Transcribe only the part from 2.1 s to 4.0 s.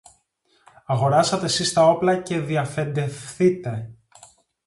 και διαφεντευθείτε"